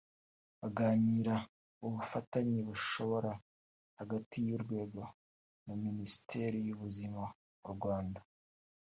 [0.59, 1.33] baganira
[1.85, 3.31] ubufatanye bushoboka
[3.99, 5.01] hagati y’uru rwego
[5.65, 7.21] na Minisiteri y’ubuzima
[7.61, 8.21] mu Rwanda